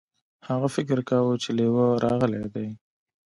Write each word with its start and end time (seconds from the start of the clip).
هغه 0.49 0.67
فکر 0.75 0.97
کاوه 1.09 1.33
چې 1.43 1.49
لیوه 1.57 1.85
راغلی 2.05 2.43
دی. 2.53 2.67